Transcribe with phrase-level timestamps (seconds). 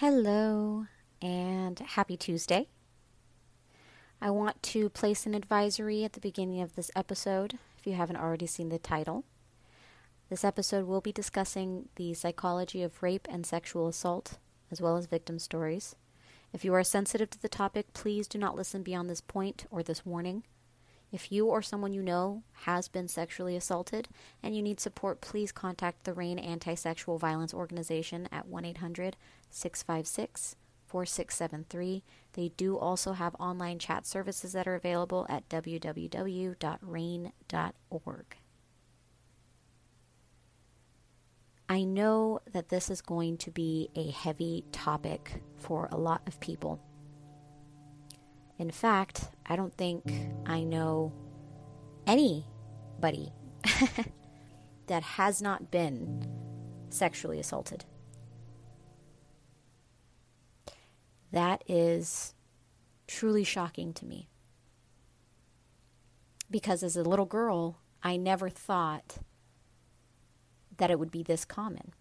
[0.00, 0.86] Hello
[1.20, 2.68] and happy Tuesday.
[4.22, 8.18] I want to place an advisory at the beginning of this episode if you haven't
[8.18, 9.24] already seen the title.
[10.30, 14.38] This episode will be discussing the psychology of rape and sexual assault,
[14.70, 15.96] as well as victim stories.
[16.52, 19.82] If you are sensitive to the topic, please do not listen beyond this point or
[19.82, 20.44] this warning.
[21.10, 24.08] If you or someone you know has been sexually assaulted
[24.42, 29.16] and you need support, please contact the RAINN Anti Sexual Violence Organization at 1 800
[29.50, 32.02] 656 4673.
[32.32, 36.56] They do also have online chat services that are available at www.rainn.org.
[41.70, 46.40] I know that this is going to be a heavy topic for a lot of
[46.40, 46.80] people.
[48.58, 50.04] In fact, I don't think
[50.46, 51.12] I know
[52.06, 53.32] anybody
[54.86, 56.26] that has not been
[56.90, 57.84] sexually assaulted.
[61.32, 62.34] That is
[63.06, 64.28] truly shocking to me.
[66.50, 69.18] Because as a little girl, I never thought
[70.76, 71.92] that it would be this common.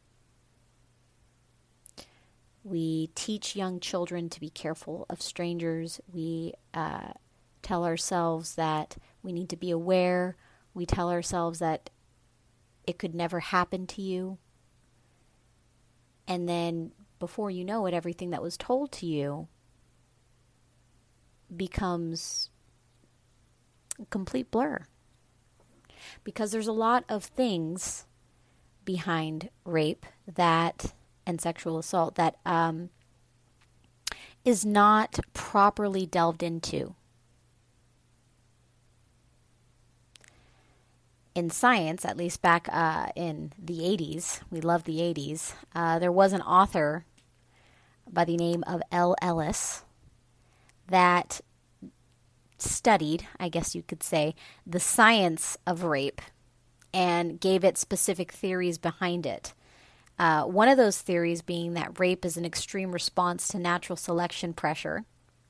[2.63, 5.99] We teach young children to be careful of strangers.
[6.13, 7.13] We uh,
[7.67, 10.37] tell ourselves that we need to be aware.
[10.73, 11.89] We tell ourselves that
[12.85, 14.37] it could never happen to you.
[16.29, 19.49] And then before you know it, everything that was told to you
[21.53, 22.51] becomes
[23.99, 24.85] a complete blur.
[26.23, 28.05] Because there's a lot of things
[28.85, 30.93] behind rape that
[31.25, 32.91] and sexual assault that um,
[34.45, 36.95] is not properly delved into.
[41.37, 46.11] In science, at least back uh, in the 80s, we love the 80s, uh, there
[46.11, 47.05] was an author
[48.11, 49.15] by the name of L.
[49.21, 49.83] Ellis
[50.87, 51.41] that
[52.57, 54.33] studied, I guess you could say,
[54.65, 56.21] the science of rape
[56.91, 59.53] and gave it specific theories behind it.
[60.17, 64.53] Uh, one of those theories being that rape is an extreme response to natural selection
[64.53, 65.05] pressure,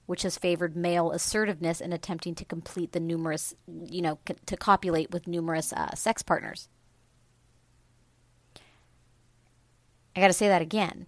[0.08, 3.54] which has favored male assertiveness in attempting to complete the numerous,
[3.86, 6.70] you know, c- to copulate with numerous uh, sex partners.
[10.16, 11.06] I got to say that again.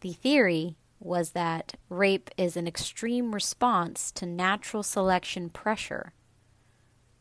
[0.00, 6.12] The theory was that rape is an extreme response to natural selection pressure,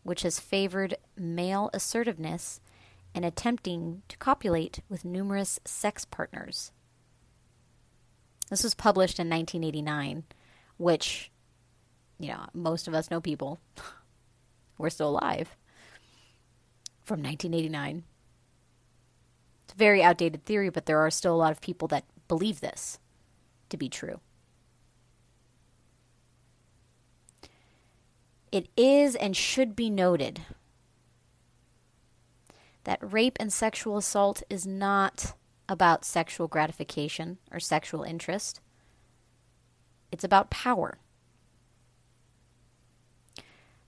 [0.04, 2.60] which has favored male assertiveness
[3.14, 6.72] and attempting to copulate with numerous sex partners.
[8.50, 10.24] This was published in 1989,
[10.78, 11.32] which,
[12.20, 13.60] you know, most of us know people.
[14.78, 15.56] We're still alive.
[17.04, 18.04] From 1989.
[19.64, 22.62] It's a very outdated theory, but there are still a lot of people that believe
[22.62, 23.00] this
[23.70, 24.20] to be true.
[28.52, 30.42] It is and should be noted
[32.86, 35.34] that rape and sexual assault is not
[35.68, 38.62] about sexual gratification or sexual interest.
[40.12, 41.00] It's about power.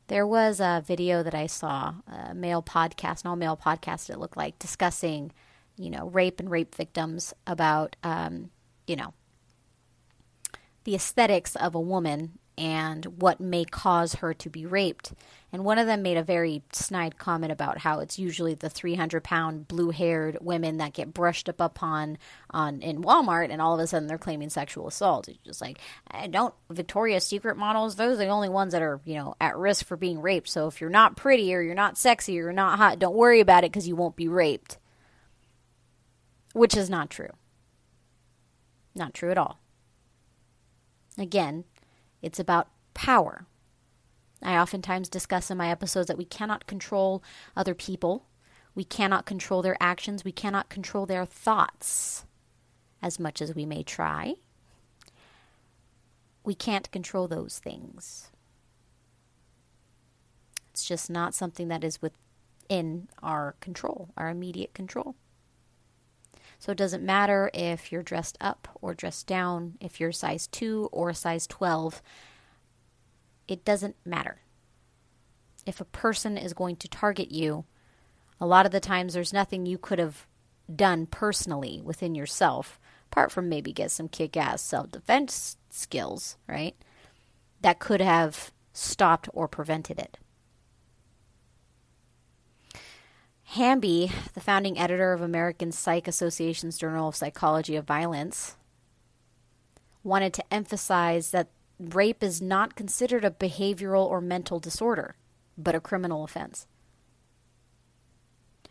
[0.08, 4.20] There was a video that I saw, a male podcast, an all male podcast, it
[4.20, 5.32] looked like, discussing,
[5.76, 8.50] you know, rape and rape victims about, um,
[8.88, 9.14] you know,
[10.86, 15.14] the aesthetics of a woman and what may cause her to be raped.
[15.54, 19.24] And one of them made a very snide comment about how it's usually the 300
[19.24, 22.18] pound blue haired women that get brushed up upon
[22.50, 25.30] on in Walmart, and all of a sudden they're claiming sexual assault.
[25.30, 25.80] It's just like,
[26.14, 29.56] eh, don't, Victoria's Secret models, those are the only ones that are, you know, at
[29.58, 30.50] risk for being raped.
[30.50, 33.40] So if you're not pretty or you're not sexy or you're not hot, don't worry
[33.40, 34.78] about it because you won't be raped.
[36.54, 37.30] Which is not true.
[38.96, 39.60] Not true at all.
[41.18, 41.64] Again,
[42.22, 43.46] it's about power.
[44.44, 47.24] I oftentimes discuss in my episodes that we cannot control
[47.56, 48.26] other people.
[48.76, 50.24] We cannot control their actions.
[50.24, 52.26] We cannot control their thoughts
[53.02, 54.36] as much as we may try.
[56.44, 58.32] We can't control those things.
[60.70, 65.16] It's just not something that is within our control, our immediate control.
[66.60, 70.90] So it doesn't matter if you're dressed up or dressed down, if you're size 2
[70.92, 72.02] or size 12.
[73.48, 74.42] It doesn't matter.
[75.66, 77.66] If a person is going to target you,
[78.40, 80.28] a lot of the times there's nothing you could have
[80.74, 82.80] done personally within yourself,
[83.12, 86.76] apart from maybe get some kick ass self defense skills, right?
[87.62, 90.18] That could have stopped or prevented it.
[93.52, 98.58] Hamby, the founding editor of American Psych Association's Journal of Psychology of Violence,
[100.04, 101.48] wanted to emphasize that
[101.80, 105.16] rape is not considered a behavioral or mental disorder,
[105.58, 106.68] but a criminal offense.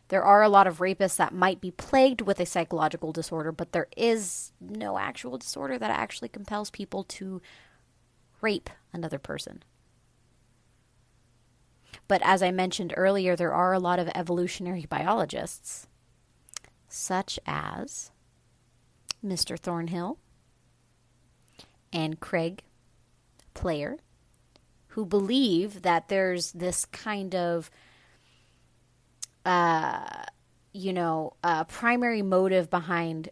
[0.08, 3.72] There are a lot of rapists that might be plagued with a psychological disorder, but
[3.72, 7.40] there is no actual disorder that actually compels people to
[8.42, 9.62] rape another person.
[12.08, 15.88] But as I mentioned earlier, there are a lot of evolutionary biologists,
[16.88, 18.10] such as
[19.24, 19.58] Mr.
[19.58, 20.18] Thornhill
[21.92, 22.62] and Craig
[23.54, 23.96] Palmer,
[24.88, 27.70] who believe that there's this kind of
[29.44, 30.24] uh,
[30.72, 31.34] you know,
[31.68, 33.30] primary motive behind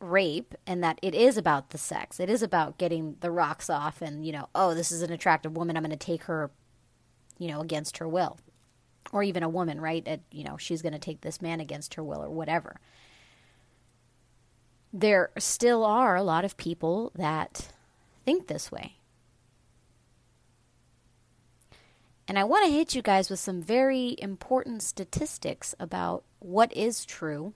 [0.00, 2.20] rape and that it is about the sex.
[2.20, 5.56] It is about getting the rocks off and, you know, oh, this is an attractive
[5.56, 5.76] woman.
[5.76, 6.50] I'm going to take her,
[7.38, 8.38] you know, against her will.
[9.12, 10.06] Or even a woman, right?
[10.06, 12.80] It, you know, she's going to take this man against her will or whatever.
[14.92, 17.68] There still are a lot of people that
[18.24, 18.96] think this way.
[22.26, 27.06] And I want to hit you guys with some very important statistics about what is
[27.06, 27.54] true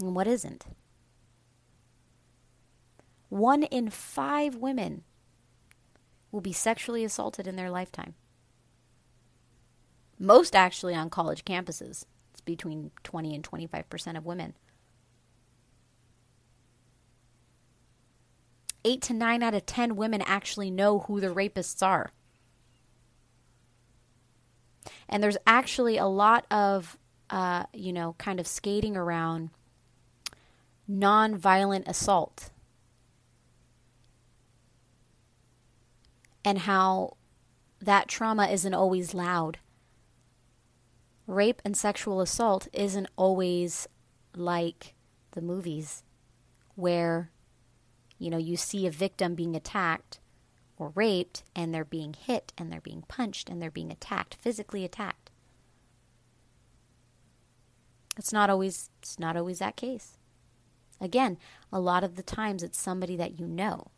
[0.00, 0.66] and what isn't.
[3.28, 5.04] One in five women
[6.32, 8.14] will be sexually assaulted in their lifetime.
[10.18, 12.04] Most actually on college campuses.
[12.32, 14.54] It's between 20 and 25% of women.
[18.84, 22.12] Eight to nine out of 10 women actually know who the rapists are.
[25.08, 26.98] And there's actually a lot of,
[27.28, 29.50] uh, you know, kind of skating around
[30.86, 32.50] non-violent assault
[36.44, 37.16] and how
[37.80, 39.58] that trauma isn't always loud.
[41.26, 43.86] Rape and sexual assault isn't always
[44.34, 44.94] like
[45.32, 46.02] the movies
[46.74, 47.30] where
[48.18, 50.18] you know you see a victim being attacked
[50.76, 54.84] or raped and they're being hit and they're being punched and they're being attacked, physically
[54.84, 55.30] attacked.
[58.16, 60.16] It's not always it's not always that case.
[61.00, 61.38] Again,
[61.72, 63.88] a lot of the times it's somebody that you know.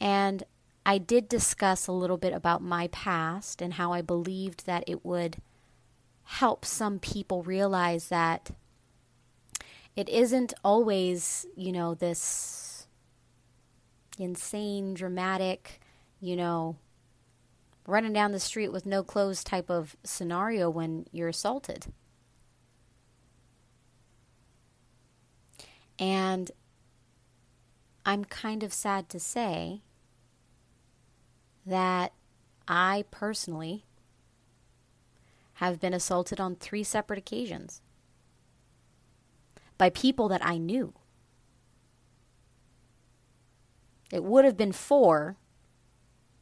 [0.00, 0.44] And
[0.84, 5.04] I did discuss a little bit about my past and how I believed that it
[5.04, 5.38] would
[6.24, 8.50] help some people realize that
[9.94, 12.86] it isn't always, you know, this
[14.18, 15.80] insane, dramatic,
[16.20, 16.76] you know,
[17.86, 21.86] running down the street with no clothes type of scenario when you're assaulted.
[25.98, 26.50] And
[28.04, 29.82] I'm kind of sad to say
[31.66, 32.12] that
[32.68, 33.84] I personally
[35.54, 37.82] have been assaulted on three separate occasions
[39.76, 40.94] by people that I knew.
[44.12, 45.36] It would have been four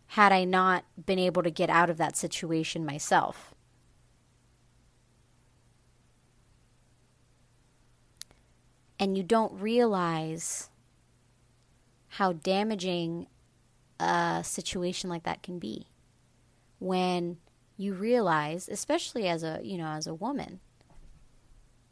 [0.09, 3.55] had I not been able to get out of that situation myself.
[8.99, 10.71] And you don't realize
[12.09, 13.27] how damaging
[14.01, 15.87] a situation like that can be
[16.79, 17.37] when
[17.77, 20.61] you realize especially as a you know as a woman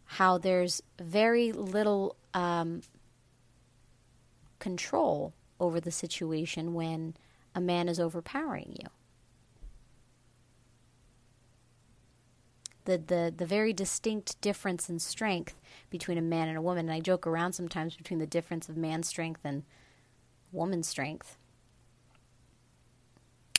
[0.05, 2.83] how there's very little um,
[4.59, 7.15] control over the situation when
[7.55, 8.89] a man is overpowering you.
[12.85, 16.89] The, the, the very distinct difference in strength between a man and a woman.
[16.89, 19.63] And I joke around sometimes between the difference of man's strength and
[20.51, 21.39] woman's strength.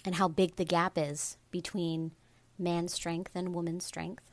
[0.05, 2.11] And how big the gap is between
[2.59, 4.31] man's strength and woman's strength.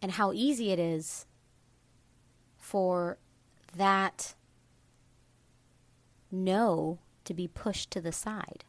[0.00, 1.26] And how easy it is
[2.56, 3.18] for
[3.76, 4.34] that
[6.30, 8.64] no to be pushed to the side.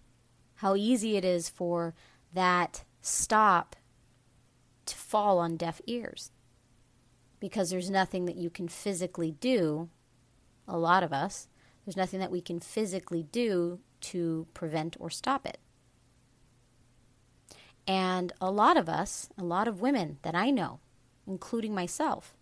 [0.55, 1.94] How easy it is for
[2.34, 3.75] that stop
[4.86, 6.32] to fall on deaf ears
[7.39, 9.89] because there's nothing that you can physically do.
[10.67, 11.48] A lot of us,
[11.86, 13.79] there's nothing that we can physically do
[14.12, 15.60] to prevent or stop it.
[17.88, 20.80] And a lot of us, a lot of women that I know,
[21.28, 22.36] including myself,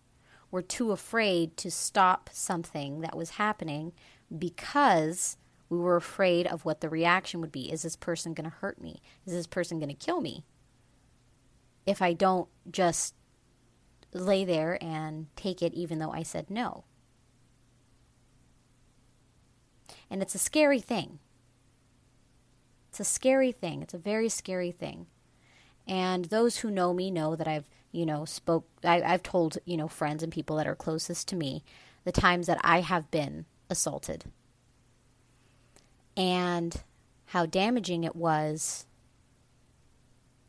[0.50, 3.92] were too afraid to stop something that was happening
[4.36, 5.36] because
[5.68, 7.72] we were afraid of what the reaction would be.
[7.72, 9.02] Is this person going to hurt me?
[9.26, 10.44] Is this person going to kill me?
[11.86, 13.14] If I don't just
[14.12, 16.84] lay there and take it even though I said no.
[20.08, 21.18] And it's a scary thing.
[22.94, 23.82] It's a scary thing.
[23.82, 25.06] It's a very scary thing.
[25.84, 29.76] And those who know me know that I've, you know, spoke, I, I've told, you
[29.76, 31.64] know, friends and people that are closest to me
[32.04, 34.26] the times that I have been assaulted
[36.16, 36.82] and
[37.26, 38.86] how damaging it was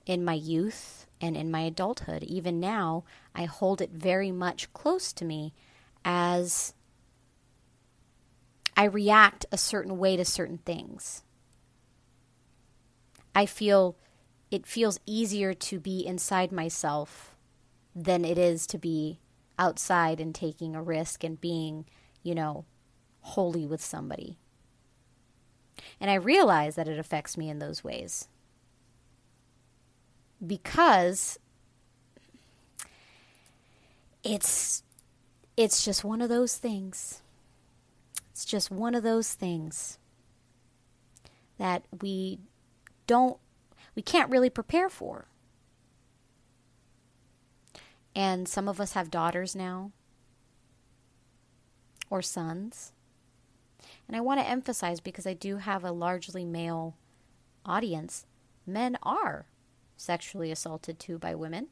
[0.05, 2.21] in my youth and in my adulthood.
[2.21, 5.51] Even now, I hold it very much close to me
[6.05, 6.75] as
[8.77, 11.23] I react a certain way to certain things.
[13.35, 13.97] I feel
[14.49, 17.35] it feels easier to be inside myself
[17.93, 19.19] than it is to be
[19.59, 21.85] outside and taking a risk and being,
[22.23, 22.65] you know,
[23.21, 24.37] holy with somebody.
[25.99, 28.27] And I realize that it affects me in those ways.
[30.45, 31.39] Because
[34.23, 34.83] it's
[35.57, 37.21] it's just one of those things.
[38.31, 39.97] It's just one of those things
[41.57, 42.39] that we
[43.07, 43.37] don't
[43.95, 45.27] we can't really prepare for.
[48.15, 49.91] And some of us have daughters now
[52.09, 52.91] or sons.
[54.07, 56.95] And I want to emphasize because I do have a largely male
[57.65, 58.25] audience,
[58.65, 59.47] men are
[59.97, 61.67] sexually assaulted too by women.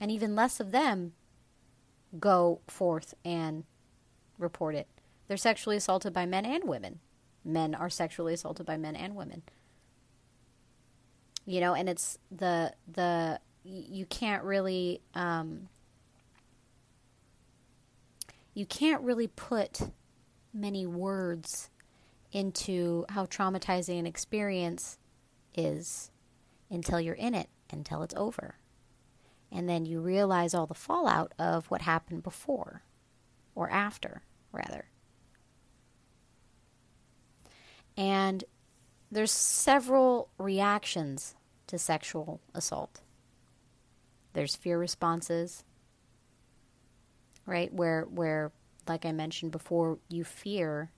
[0.00, 1.12] And even less of them
[2.18, 3.64] go forth and
[4.38, 4.88] report it.
[5.28, 7.00] They're sexually assaulted by men and women.
[7.44, 9.42] Men are sexually assaulted by men and women.
[11.44, 15.68] You know, and it's the the you can't really um,
[18.54, 19.80] you can't really put
[20.52, 21.70] many words
[22.32, 24.98] into how traumatizing an experience
[25.54, 26.10] is
[26.70, 28.56] until you're in it, until it's over.
[29.52, 32.82] And then you realize all the fallout of what happened before
[33.54, 34.22] or after,
[34.52, 34.86] rather.
[37.96, 38.44] And
[39.10, 41.34] there's several reactions
[41.68, 43.00] to sexual assault.
[44.32, 45.64] There's fear responses,
[47.46, 47.72] right?
[47.72, 48.52] Where where
[48.86, 50.90] like I mentioned before, you fear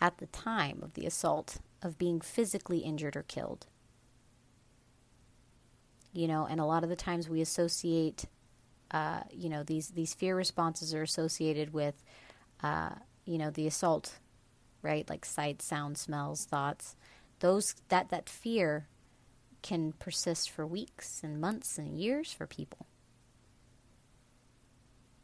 [0.00, 3.66] at the time of the assault of being physically injured or killed.
[6.12, 8.24] You know, and a lot of the times we associate,
[8.90, 12.02] uh, you know, these these fear responses are associated with,
[12.62, 12.90] uh,
[13.24, 14.18] you know, the assault,
[14.82, 15.08] right?
[15.08, 16.96] Like sight, sound, smells, thoughts.
[17.40, 18.88] Those that that fear
[19.62, 22.86] can persist for weeks and months and years for people.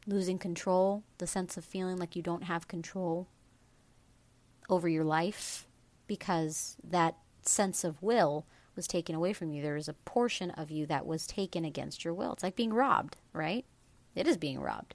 [0.07, 3.29] Losing control, the sense of feeling like you don't have control
[4.69, 5.67] over your life
[6.07, 9.63] because that sense of will was taken away from you.
[9.63, 12.33] There is a portion of you that was taken against your will.
[12.35, 13.65] It's like being robbed, right?
[14.15, 14.95] It is being robbed.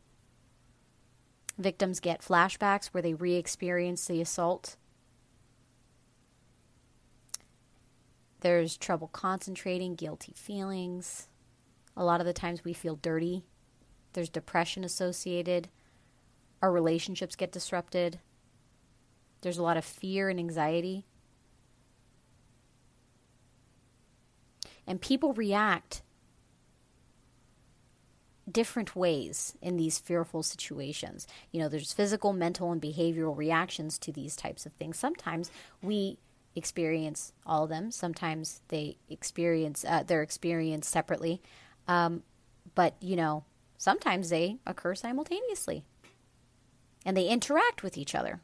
[1.57, 4.77] Victims get flashbacks where they re experience the assault
[8.41, 11.27] There's trouble concentrating, guilty feelings.
[11.95, 13.43] A lot of the times we feel dirty.
[14.13, 15.69] There's depression associated.
[16.61, 18.19] Our relationships get disrupted.
[19.41, 21.05] There's a lot of fear and anxiety.
[24.87, 26.01] And people react
[28.51, 31.27] different ways in these fearful situations.
[31.51, 34.97] You know, there's physical, mental, and behavioral reactions to these types of things.
[34.97, 36.17] Sometimes we
[36.55, 37.91] experience all of them.
[37.91, 41.41] Sometimes they experience uh, experience separately,
[41.87, 42.23] um,
[42.75, 43.43] but you know,
[43.77, 45.83] sometimes they occur simultaneously,
[47.05, 48.41] and they interact with each other.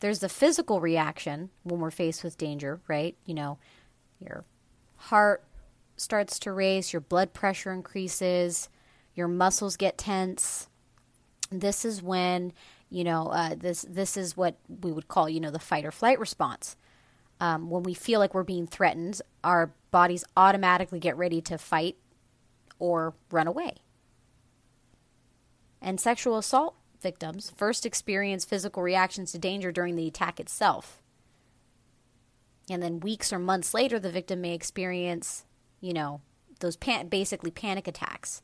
[0.00, 3.16] There's the physical reaction when we're faced with danger, right?
[3.24, 3.58] You know,
[4.20, 4.44] your
[4.96, 5.42] heart
[5.96, 8.68] starts to race, your blood pressure increases,
[9.14, 10.68] your muscles get tense.
[11.50, 12.52] This is when
[12.90, 15.90] you know, uh, this this is what we would call, you know, the fight or
[15.90, 16.76] flight response.
[17.40, 21.96] Um, when we feel like we're being threatened, our bodies automatically get ready to fight
[22.78, 23.76] or run away.
[25.82, 31.02] And sexual assault victims first experience physical reactions to danger during the attack itself.
[32.70, 35.44] And then weeks or months later, the victim may experience,
[35.80, 36.20] you know,
[36.60, 38.42] those pan- basically panic attacks,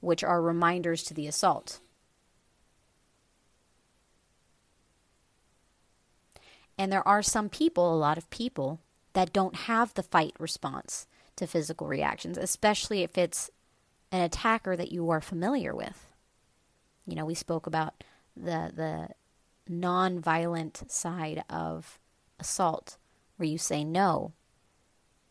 [0.00, 1.80] which are reminders to the assault.
[6.76, 8.80] And there are some people, a lot of people,
[9.12, 13.50] that don't have the fight response to physical reactions, especially if it's
[14.12, 16.12] an attacker that you are familiar with.
[17.06, 18.04] You know, we spoke about
[18.36, 19.08] the the
[19.66, 21.98] non-violent side of
[22.38, 22.98] assault
[23.36, 24.32] where you say no.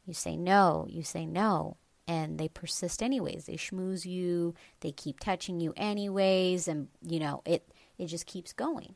[0.05, 3.45] You say no, you say no, and they persist anyways.
[3.45, 7.67] They schmooze you, they keep touching you anyways, and you know, it
[7.97, 8.95] it just keeps going.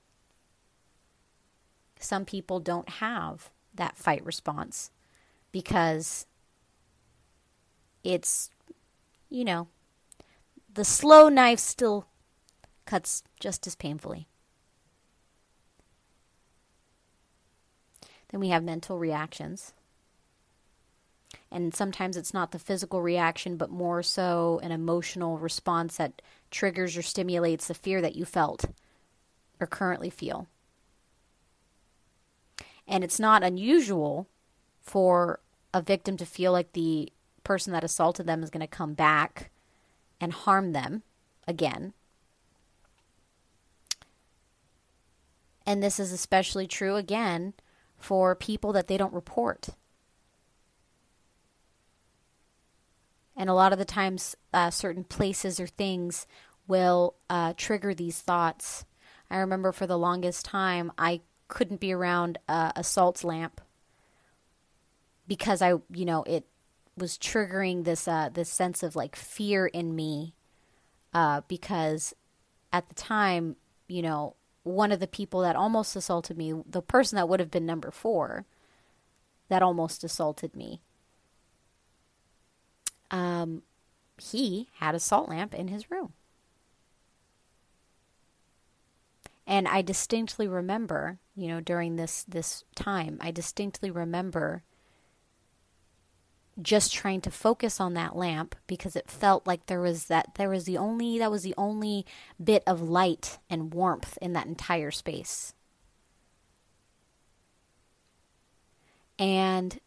[1.99, 4.91] Some people don't have that fight response
[5.51, 6.25] because
[8.03, 8.49] it's,
[9.29, 9.67] you know,
[10.73, 12.07] the slow knife still
[12.85, 14.27] cuts just as painfully.
[18.29, 19.73] Then we have mental reactions.
[21.51, 26.97] And sometimes it's not the physical reaction, but more so an emotional response that triggers
[26.97, 28.65] or stimulates the fear that you felt
[29.59, 30.47] or currently feel.
[32.87, 34.27] And it's not unusual
[34.81, 35.39] for
[35.73, 37.11] a victim to feel like the
[37.43, 39.49] person that assaulted them is going to come back
[40.19, 41.03] and harm them
[41.47, 41.93] again.
[45.65, 47.53] And this is especially true again
[47.97, 49.69] for people that they don't report.
[53.37, 56.25] And a lot of the times, uh, certain places or things
[56.67, 58.83] will uh, trigger these thoughts.
[59.29, 63.61] I remember for the longest time, I couldn't be around uh, a salt lamp
[65.27, 66.45] because I, you know, it
[66.97, 70.33] was triggering this uh, this sense of like fear in me
[71.13, 72.13] uh, because
[72.73, 73.55] at the time,
[73.87, 77.51] you know, one of the people that almost assaulted me, the person that would have
[77.51, 78.45] been number four,
[79.49, 80.81] that almost assaulted me,
[83.11, 83.63] um,
[84.17, 86.13] he had a salt lamp in his room.
[89.45, 94.63] And I distinctly remember, you know, during this this time, I distinctly remember
[96.61, 100.49] just trying to focus on that lamp because it felt like there was that there
[100.49, 102.05] was the only that was the only
[102.43, 105.53] bit of light and warmth in that entire space.
[109.19, 109.79] And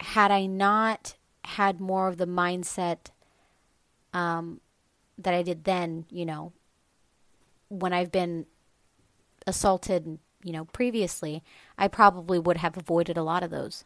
[0.00, 1.14] had I not
[1.48, 3.08] had more of the mindset
[4.12, 4.60] um,
[5.16, 6.52] that I did then, you know,
[7.68, 8.44] when I've been
[9.46, 11.42] assaulted, you know, previously,
[11.78, 13.84] I probably would have avoided a lot of those.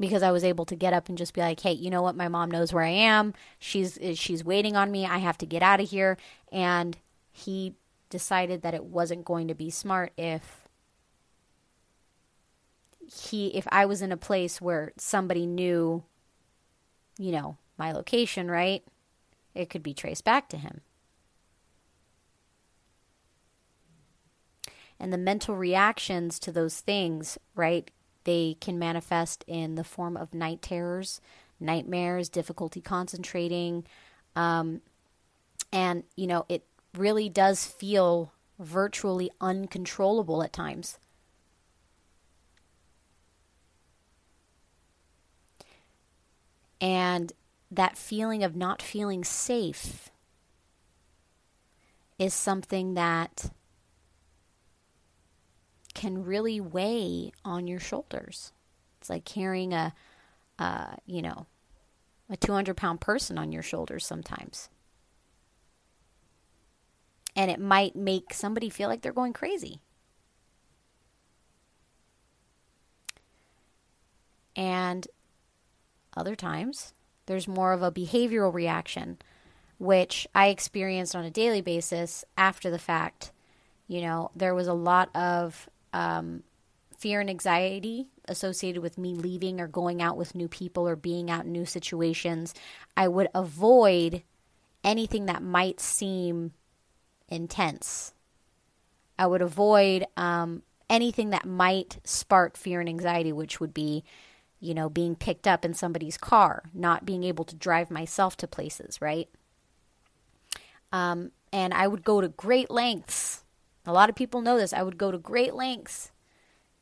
[0.00, 2.16] Because I was able to get up and just be like, "Hey, you know what?
[2.16, 3.34] My mom knows where I am.
[3.58, 5.04] She's she's waiting on me.
[5.04, 6.16] I have to get out of here."
[6.50, 6.96] And
[7.30, 7.74] he
[8.08, 10.59] decided that it wasn't going to be smart if
[13.12, 16.04] he if I was in a place where somebody knew
[17.20, 18.82] you know, my location, right?
[19.54, 20.80] It could be traced back to him.
[24.98, 27.90] And the mental reactions to those things, right?
[28.24, 31.20] They can manifest in the form of night terrors,
[31.58, 33.84] nightmares, difficulty concentrating.
[34.34, 34.80] Um,
[35.70, 36.64] and, you know, it
[36.96, 40.98] really does feel virtually uncontrollable at times.
[46.80, 47.32] And
[47.70, 50.10] that feeling of not feeling safe
[52.18, 53.50] is something that
[55.94, 58.52] can really weigh on your shoulders.
[59.00, 59.94] It's like carrying a,
[61.06, 61.46] you know,
[62.28, 64.68] a 200 pound person on your shoulders sometimes.
[67.36, 69.80] And it might make somebody feel like they're going crazy.
[74.56, 75.06] And
[76.20, 76.92] other times,
[77.26, 79.18] there's more of a behavioral reaction,
[79.78, 83.32] which I experienced on a daily basis after the fact.
[83.88, 86.42] You know, there was a lot of um,
[86.96, 91.30] fear and anxiety associated with me leaving or going out with new people or being
[91.30, 92.54] out in new situations.
[92.96, 94.22] I would avoid
[94.84, 96.52] anything that might seem
[97.28, 98.12] intense.
[99.18, 104.04] I would avoid um, anything that might spark fear and anxiety, which would be
[104.60, 108.46] you know, being picked up in somebody's car, not being able to drive myself to
[108.46, 109.28] places, right?
[110.92, 113.42] Um, and I would go to great lengths.
[113.86, 114.72] A lot of people know this.
[114.72, 116.12] I would go to great lengths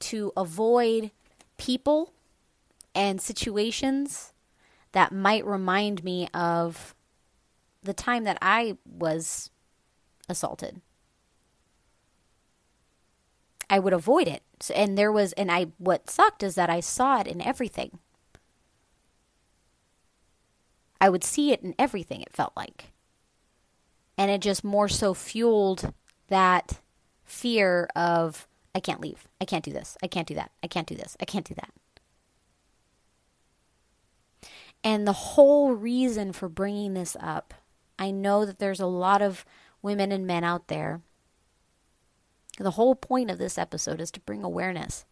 [0.00, 1.12] to avoid
[1.56, 2.12] people
[2.94, 4.32] and situations
[4.92, 6.94] that might remind me of
[7.82, 9.50] the time that I was
[10.28, 10.80] assaulted.
[13.70, 14.42] I would avoid it.
[14.74, 17.98] And there was, and I, what sucked is that I saw it in everything.
[21.00, 22.92] I would see it in everything, it felt like.
[24.16, 25.92] And it just more so fueled
[26.26, 26.80] that
[27.24, 29.28] fear of, I can't leave.
[29.40, 29.96] I can't do this.
[30.02, 30.50] I can't do that.
[30.62, 31.16] I can't do this.
[31.20, 31.70] I can't do that.
[34.82, 37.54] And the whole reason for bringing this up,
[37.98, 39.44] I know that there's a lot of
[39.82, 41.00] women and men out there
[42.64, 45.04] the whole point of this episode is to bring awareness.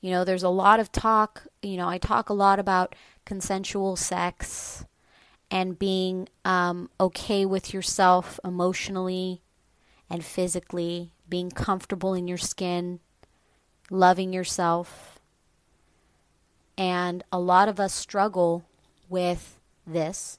[0.00, 3.96] You know, there's a lot of talk, you know, I talk a lot about consensual
[3.96, 4.84] sex
[5.50, 9.42] and being um, okay with yourself emotionally
[10.10, 13.00] and physically, being comfortable in your skin,
[13.90, 15.18] loving yourself.
[16.78, 18.64] And a lot of us struggle
[19.08, 20.38] with this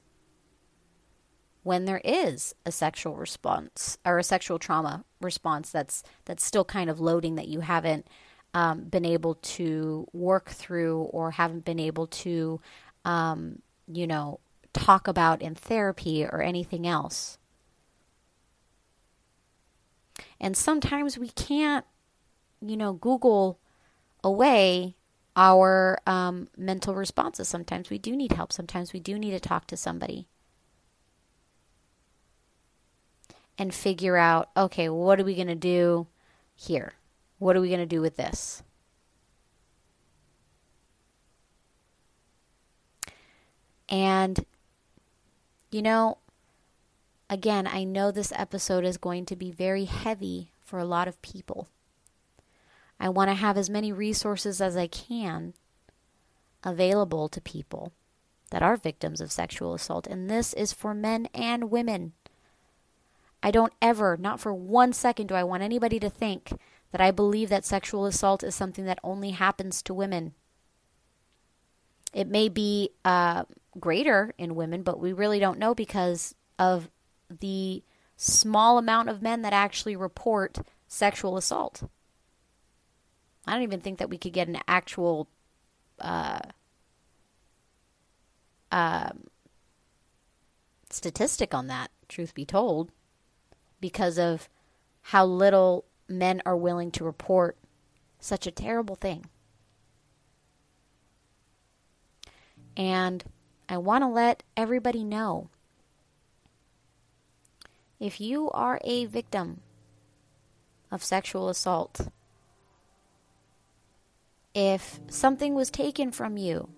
[1.68, 6.88] when there is a sexual response or a sexual trauma response that's that's still kind
[6.88, 8.06] of loading that you haven't
[8.54, 12.58] um, been able to work through or haven't been able to
[13.04, 14.40] um, you know
[14.72, 17.36] talk about in therapy or anything else.
[20.40, 21.84] And sometimes we can't
[22.62, 23.58] you know google
[24.24, 24.96] away
[25.36, 27.46] our um, mental responses.
[27.46, 28.54] Sometimes we do need help.
[28.54, 30.28] Sometimes we do need to talk to somebody
[33.58, 36.06] and figure out okay, what are we going to do
[36.54, 36.92] here?
[37.38, 38.62] What are we going to do with this?
[43.88, 44.44] And,
[45.70, 46.18] you know,
[47.30, 51.20] again, I know this episode is going to be very heavy for a lot of
[51.22, 51.68] people.
[53.00, 55.54] I want to have as many resources as I can
[56.64, 57.92] available to people
[58.50, 60.06] that are victims of sexual assault.
[60.06, 62.12] And this is for men and women.
[63.42, 66.52] I don't ever, not for one second, do I want anybody to think
[66.90, 70.34] that I believe that sexual assault is something that only happens to women.
[72.12, 73.44] It may be uh,
[73.78, 76.88] greater in women, but we really don't know because of
[77.30, 77.82] the
[78.16, 81.88] small amount of men that actually report sexual assault.
[83.46, 85.28] I don't even think that we could get an actual
[86.00, 86.40] uh,
[88.72, 89.10] uh,
[90.90, 92.90] statistic on that, truth be told
[93.80, 94.48] because of
[95.02, 97.56] how little men are willing to report
[98.18, 99.26] such a terrible thing.
[102.76, 103.24] And
[103.68, 105.50] I want to let everybody know
[107.98, 109.60] if you are a victim
[110.90, 112.08] of sexual assault,
[114.54, 116.68] if something was taken from you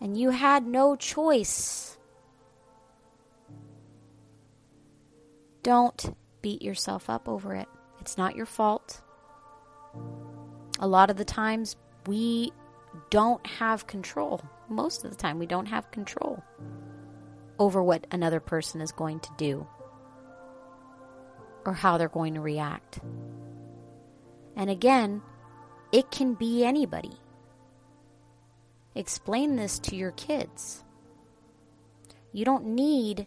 [0.00, 1.97] and you had no choice
[5.62, 7.68] Don't beat yourself up over it.
[8.00, 9.00] It's not your fault.
[10.78, 12.52] A lot of the times we
[13.10, 14.40] don't have control.
[14.68, 16.42] Most of the time, we don't have control
[17.58, 19.66] over what another person is going to do
[21.64, 23.00] or how they're going to react.
[24.56, 25.22] And again,
[25.92, 27.12] it can be anybody.
[28.94, 30.84] Explain this to your kids.
[32.32, 33.26] You don't need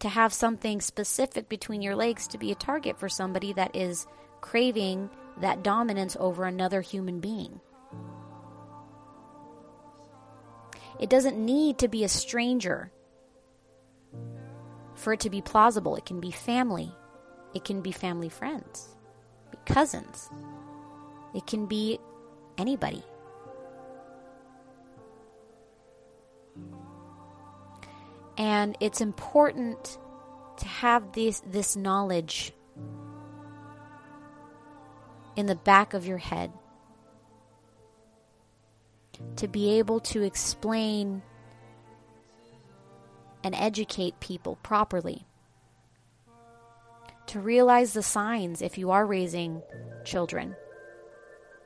[0.00, 4.06] to have something specific between your legs to be a target for somebody that is
[4.40, 7.60] craving that dominance over another human being.
[10.98, 12.90] It doesn't need to be a stranger
[14.94, 15.96] for it to be plausible.
[15.96, 16.92] It can be family,
[17.54, 18.88] it can be family friends,
[19.64, 20.28] cousins,
[21.34, 21.98] it can be
[22.56, 23.02] anybody.
[28.38, 29.98] And it's important
[30.58, 32.52] to have this, this knowledge
[35.36, 36.52] in the back of your head
[39.36, 41.22] to be able to explain
[43.42, 45.26] and educate people properly.
[47.28, 49.62] To realize the signs if you are raising
[50.04, 50.56] children,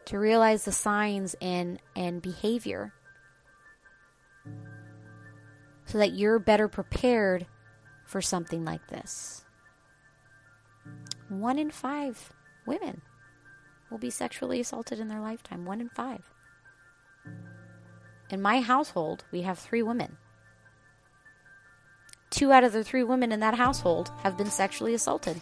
[0.07, 2.93] to realize the signs in, in behavior
[5.93, 7.45] so that you're better prepared
[8.07, 9.45] for something like this.
[11.29, 12.33] One in five
[12.65, 13.03] women
[13.91, 15.67] will be sexually assaulted in their lifetime.
[15.67, 16.33] One in five.
[18.31, 20.17] In my household, we have three women.
[22.31, 25.39] Two out of the three women in that household have been sexually assaulted.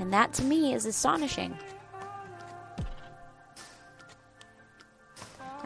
[0.00, 1.56] And that to me is astonishing.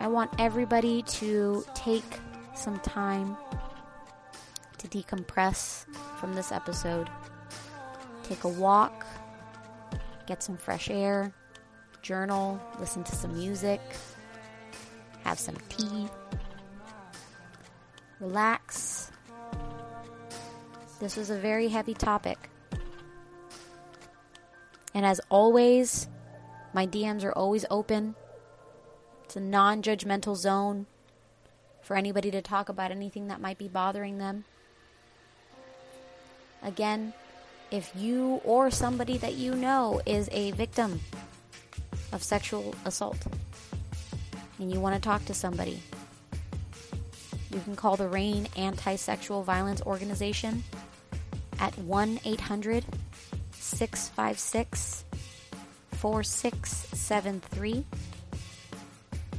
[0.01, 2.21] I want everybody to take
[2.55, 3.37] some time
[4.79, 5.85] to decompress
[6.19, 7.11] from this episode.
[8.23, 9.07] Take a walk,
[10.27, 11.35] get some fresh air,
[12.01, 13.81] journal, listen to some music,
[15.23, 16.09] have some tea,
[18.21, 19.13] relax.
[20.99, 22.49] This was a very heavy topic.
[24.95, 26.09] And as always,
[26.73, 28.15] my DMs are always open.
[29.31, 30.87] It's a non judgmental zone
[31.83, 34.45] for anybody to talk about anything that might be bothering them.
[36.65, 37.13] Again,
[37.71, 40.99] if you or somebody that you know is a victim
[42.11, 43.19] of sexual assault
[44.59, 45.81] and you want to talk to somebody,
[47.53, 50.65] you can call the RAINN Anti Sexual Violence Organization
[51.61, 52.85] at 1 800
[53.53, 55.05] 656
[55.93, 57.87] 4673.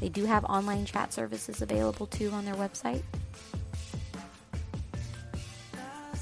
[0.01, 3.03] They do have online chat services available too on their website.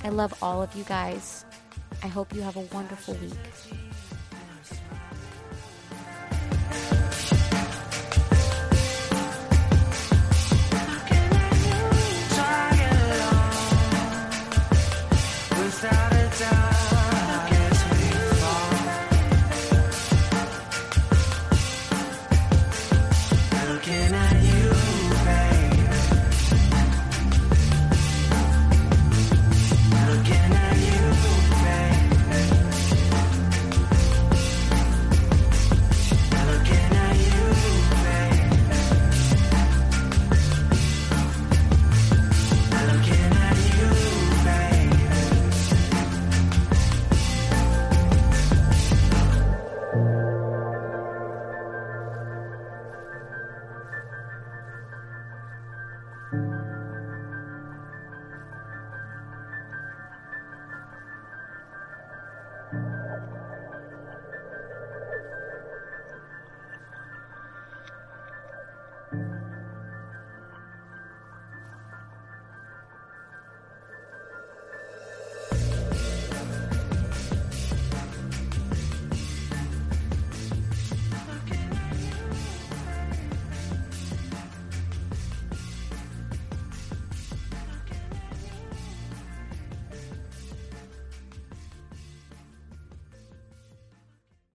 [0.03, 1.45] I love all of you guys.
[2.03, 3.88] I hope you have a wonderful week.